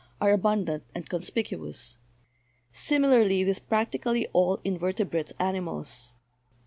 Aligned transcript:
are 0.19 0.31
abundant 0.31 0.83
and 0.95 1.07
conspicuous. 1.09 1.99
Similarly 2.71 3.45
with 3.45 3.69
practically 3.69 4.25
all 4.33 4.59
invertebrate 4.63 5.31
animals. 5.37 6.15